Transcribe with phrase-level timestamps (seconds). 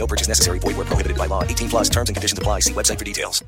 [0.00, 0.58] No purchase necessary.
[0.58, 1.44] Void were prohibited by law.
[1.44, 2.60] 18 plus terms and conditions apply.
[2.60, 3.44] See website for details.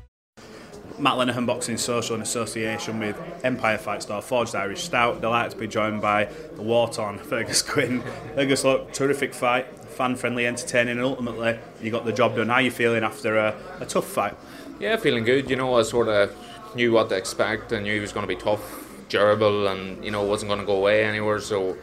[0.99, 5.19] Matt Lenihan Boxing Social in association with Empire Fight Store, Forged Irish Stout.
[5.19, 8.03] Delighted to be joined by the war-torn Fearghus Quinn.
[8.35, 12.49] Fearghus, look, terrific fight, fan-friendly, entertaining, and ultimately you got the job done.
[12.49, 14.37] How are you feeling after a, a tough fight?
[14.79, 15.49] Yeah, feeling good.
[15.49, 16.35] You know, I sort of
[16.75, 17.73] knew what to expect.
[17.73, 18.61] I knew he was going to be tough,
[19.09, 21.39] durable, and you know wasn't going to go away anywhere.
[21.39, 21.75] So,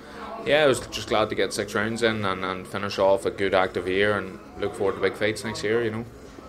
[0.46, 3.30] yeah, I was just glad to get six rounds in and, and finish off a
[3.30, 5.82] good active year and look forward to big fights next year.
[5.84, 6.04] You know.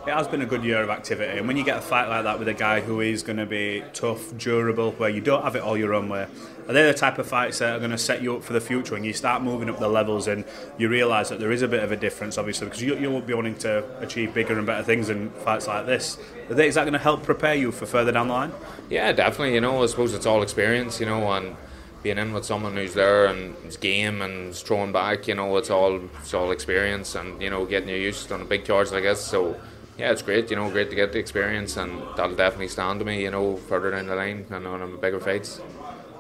[0.08, 2.24] It has been a good year of activity, and when you get a fight like
[2.24, 5.56] that with a guy who is going to be tough, durable, where you don't have
[5.56, 6.26] it all your own way,
[6.68, 8.62] are they the type of fights that are going to set you up for the
[8.62, 8.96] future?
[8.96, 10.44] When you start moving up the levels and
[10.78, 13.28] you realise that there is a bit of a difference, obviously, because you, you won't
[13.28, 16.18] be wanting to achieve bigger and better things in fights like this.
[16.50, 18.52] Are they, is that going to help prepare you for further down the line?
[18.90, 19.54] Yeah, definitely.
[19.54, 21.00] You know, I suppose it's all experience.
[21.00, 21.56] You know, and
[22.04, 25.28] being in with someone who's there and is game and throwing back.
[25.28, 28.46] You know, it's all it's all experience and you know getting you used on a
[28.46, 29.22] big charge like this.
[29.22, 29.60] So
[29.98, 30.50] yeah, it's great.
[30.50, 33.22] You know, great to get the experience, and that'll definitely stand to me.
[33.22, 35.62] You know, further down the line and on a bigger fights.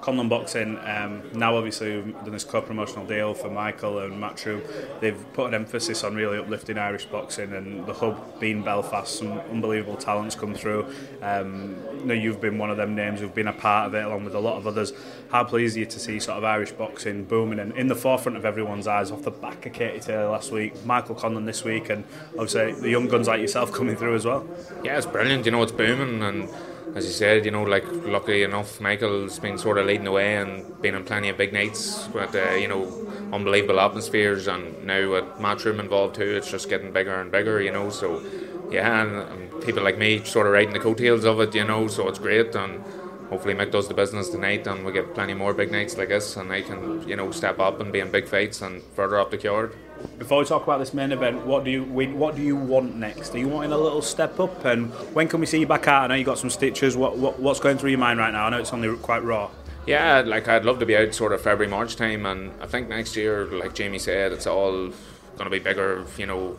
[0.01, 4.61] Conlan Boxing, um, now obviously we've done this co-promotional deal for Michael and Matchroom.
[4.99, 9.19] They've put an emphasis on really uplifting Irish boxing and the hub being Belfast.
[9.19, 10.87] Some unbelievable talents come through.
[11.21, 14.03] Um, you know, you've been one of them names who've been a part of it
[14.03, 14.91] along with a lot of others.
[15.29, 18.37] How pleased are you to see sort of Irish boxing booming and in the forefront
[18.37, 21.89] of everyone's eyes off the back of Katie Taylor last week, Michael Conlan this week,
[21.89, 24.47] and obviously the young guns like yourself coming through as well?
[24.83, 25.45] Yeah, it's brilliant.
[25.45, 26.49] You know, it's booming and
[26.95, 30.35] as you said, you know, like luckily enough, Michael's been sort of leading the way
[30.35, 32.85] and been in plenty of big nights with uh, you know
[33.31, 37.71] unbelievable atmospheres, and now with Matchroom involved too, it's just getting bigger and bigger, you
[37.71, 37.89] know.
[37.89, 38.21] So
[38.69, 39.15] yeah, and,
[39.51, 41.87] and people like me sort of riding the coattails of it, you know.
[41.87, 42.83] So it's great, and
[43.29, 46.35] hopefully Mick does the business tonight, and we get plenty more big nights like this,
[46.35, 49.31] and I can you know step up and be in big fights and further up
[49.31, 49.75] the card.
[50.17, 53.33] Before we talk about this main event, what do you what do you want next?
[53.35, 54.65] Are you wanting a little step up?
[54.65, 56.03] And when can we see you back out?
[56.03, 56.95] I know you got some stitches.
[56.95, 58.45] What, what what's going through your mind right now?
[58.45, 59.49] I know it's only quite raw.
[59.87, 62.87] Yeah, like I'd love to be out sort of February March time, and I think
[62.87, 66.05] next year, like Jamie said, it's all going to be bigger.
[66.17, 66.57] You know,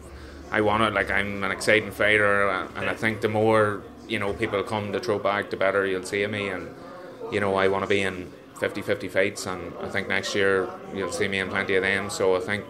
[0.50, 0.92] I want it.
[0.92, 5.00] Like I'm an exciting fighter, and I think the more you know people come to
[5.00, 6.48] throw back, the better you'll see me.
[6.48, 6.74] And
[7.30, 11.12] you know, I want to be in 50-50 fights, and I think next year you'll
[11.12, 12.10] see me in plenty of them.
[12.10, 12.64] So I think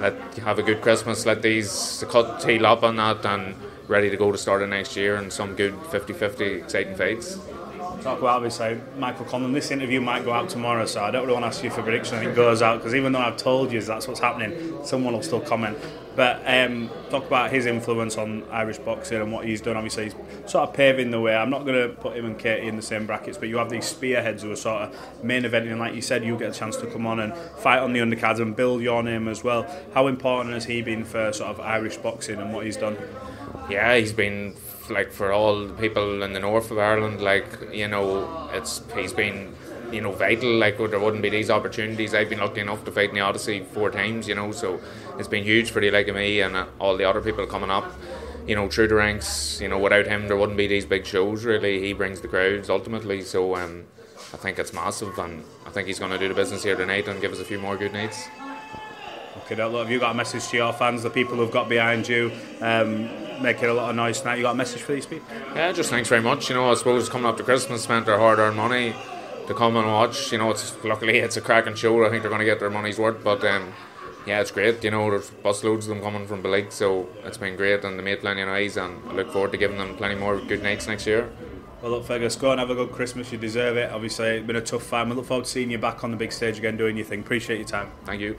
[0.00, 1.26] let have a good Christmas.
[1.26, 3.54] Let these cut tail up on that and
[3.88, 7.38] ready to go to start of next year and some good 50-50 exciting fights.
[8.02, 9.52] Talk about obviously Michael Conlan.
[9.52, 11.82] This interview might go out tomorrow, so I don't really want to ask you for
[11.82, 12.26] prediction.
[12.26, 15.40] It goes out because even though I've told you that's what's happening, someone will still
[15.40, 15.78] comment.
[16.16, 19.76] But um, talk about his influence on Irish boxing and what he's done.
[19.76, 20.14] Obviously, he's
[20.50, 21.36] sort of paving the way.
[21.36, 23.70] I'm not going to put him and Katie in the same brackets, but you have
[23.70, 25.70] these spearheads who are sort of main eventing.
[25.70, 28.00] And like you said, you get a chance to come on and fight on the
[28.00, 29.64] undercards and build your name as well.
[29.94, 32.98] How important has he been for sort of Irish boxing and what he's done?
[33.70, 34.56] Yeah, he's been
[34.90, 37.20] like for all the people in the north of Ireland.
[37.20, 39.54] Like you know, it's he's been
[39.92, 40.52] you know vital.
[40.54, 42.14] Like there wouldn't be these opportunities.
[42.14, 44.28] I've been lucky enough to fight in the Odyssey four times.
[44.28, 44.80] You know, so
[45.18, 47.70] it's been huge for the like of me and uh, all the other people coming
[47.70, 47.90] up.
[48.46, 49.60] You know, through the ranks.
[49.60, 51.44] You know, without him, there wouldn't be these big shows.
[51.44, 53.22] Really, he brings the crowds ultimately.
[53.22, 53.84] So um,
[54.32, 57.06] I think it's massive, and I think he's going to do the business here tonight
[57.06, 58.28] and give us a few more good nights.
[59.44, 62.08] Okay, look, have you got a message to your fans, the people who've got behind
[62.08, 62.32] you?
[62.60, 63.08] Um,
[63.42, 64.36] making a lot of noise tonight.
[64.36, 65.26] You got a message for these people?
[65.54, 66.48] Yeah, just thanks very much.
[66.48, 68.94] You know, I suppose coming up to Christmas, spent their hard-earned money
[69.46, 70.32] to come and watch.
[70.32, 72.04] You know, it's luckily it's a cracking show.
[72.04, 73.22] I think they're going to get their money's worth.
[73.22, 73.72] But um,
[74.26, 74.82] yeah, it's great.
[74.84, 78.02] You know, there's busloads of them coming from Beleg, so it's been great, and they
[78.02, 78.76] made plenty of noise.
[78.76, 81.30] And I look forward to giving them plenty more good nights next year.
[81.82, 83.32] Well, look, Fearghus, go and have a good Christmas.
[83.32, 83.90] You deserve it.
[83.90, 85.08] Obviously, it's been a tough time.
[85.08, 87.20] We look forward to seeing you back on the big stage again, doing your thing.
[87.20, 87.90] Appreciate your time.
[88.04, 88.38] Thank you.